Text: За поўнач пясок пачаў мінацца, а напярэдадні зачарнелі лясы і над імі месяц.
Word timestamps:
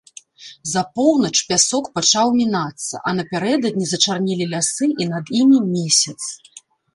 За 0.69 0.81
поўнач 0.99 1.33
пясок 1.51 1.85
пачаў 1.97 2.27
мінацца, 2.39 3.01
а 3.11 3.13
напярэдадні 3.19 3.85
зачарнелі 3.93 4.49
лясы 4.55 4.85
і 5.07 5.09
над 5.13 5.25
імі 5.43 5.59
месяц. 5.77 6.17